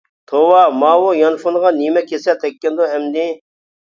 [0.29, 3.27] —توۋا، ماۋۇ يانفونغا نېمە كېسەل تەگكەندۇ ئەمدى!